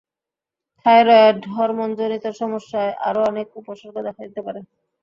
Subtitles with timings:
[0.85, 4.59] Thyroid হরমোনজনিত সমস্যায় আরও অনেক উপসর্গ দেখা দিতে পারে।